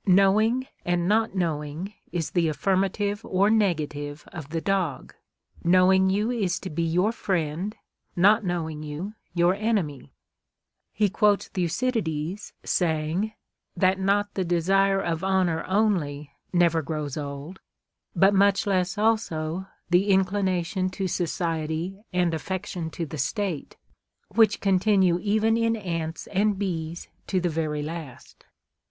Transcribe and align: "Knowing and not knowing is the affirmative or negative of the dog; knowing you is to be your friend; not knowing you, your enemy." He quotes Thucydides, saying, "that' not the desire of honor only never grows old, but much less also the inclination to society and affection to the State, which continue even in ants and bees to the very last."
"Knowing 0.20 0.66
and 0.84 1.08
not 1.08 1.34
knowing 1.34 1.94
is 2.12 2.32
the 2.32 2.48
affirmative 2.48 3.24
or 3.24 3.48
negative 3.48 4.24
of 4.30 4.50
the 4.50 4.60
dog; 4.60 5.14
knowing 5.64 6.10
you 6.10 6.30
is 6.30 6.60
to 6.60 6.68
be 6.68 6.82
your 6.82 7.12
friend; 7.12 7.76
not 8.14 8.44
knowing 8.44 8.82
you, 8.82 9.14
your 9.32 9.54
enemy." 9.54 10.12
He 10.92 11.08
quotes 11.08 11.48
Thucydides, 11.48 12.52
saying, 12.62 13.32
"that' 13.74 13.98
not 13.98 14.34
the 14.34 14.44
desire 14.44 15.00
of 15.00 15.24
honor 15.24 15.64
only 15.66 16.30
never 16.52 16.82
grows 16.82 17.16
old, 17.16 17.58
but 18.14 18.34
much 18.34 18.66
less 18.66 18.98
also 18.98 19.66
the 19.88 20.10
inclination 20.10 20.90
to 20.90 21.08
society 21.08 22.02
and 22.12 22.34
affection 22.34 22.90
to 22.90 23.06
the 23.06 23.16
State, 23.16 23.78
which 24.34 24.60
continue 24.60 25.18
even 25.20 25.56
in 25.56 25.74
ants 25.74 26.26
and 26.26 26.58
bees 26.58 27.08
to 27.28 27.40
the 27.40 27.48
very 27.48 27.82
last." 27.82 28.44